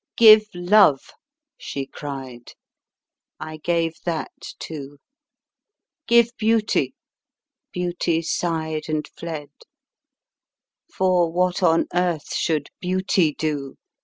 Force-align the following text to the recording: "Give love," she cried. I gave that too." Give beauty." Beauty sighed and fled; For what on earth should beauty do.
"Give 0.17 0.47
love," 0.55 1.11
she 1.59 1.85
cried. 1.85 2.53
I 3.39 3.57
gave 3.57 3.97
that 4.03 4.31
too." 4.57 4.97
Give 6.07 6.31
beauty." 6.39 6.95
Beauty 7.71 8.23
sighed 8.23 8.85
and 8.89 9.07
fled; 9.15 9.51
For 10.91 11.31
what 11.31 11.61
on 11.61 11.85
earth 11.93 12.33
should 12.33 12.69
beauty 12.79 13.35
do. 13.35 13.75